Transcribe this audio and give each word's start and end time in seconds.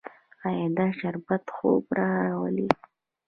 ایا 0.47 0.67
دا 0.77 0.87
شربت 0.99 1.43
خوب 1.55 1.85
راوړي؟ 1.99 2.67